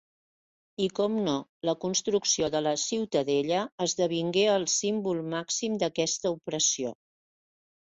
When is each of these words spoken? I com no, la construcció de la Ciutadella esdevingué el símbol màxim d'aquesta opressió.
I 0.85 0.85
com 0.99 1.17
no, 1.27 1.35
la 1.69 1.75
construcció 1.83 2.49
de 2.55 2.61
la 2.69 2.73
Ciutadella 2.85 3.61
esdevingué 3.87 4.47
el 4.55 4.67
símbol 4.79 5.23
màxim 5.37 5.79
d'aquesta 5.85 6.35
opressió. 6.41 6.99